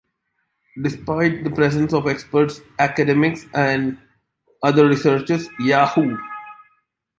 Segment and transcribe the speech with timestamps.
[0.81, 3.99] Despite the presence of experts, academics and
[4.63, 6.17] other researchers, Yahoo!